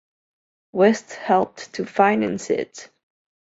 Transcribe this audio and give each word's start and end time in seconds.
West 0.71 1.13
helped 1.13 1.73
to 1.73 1.85
finance 1.85 2.49
it. 2.49 2.89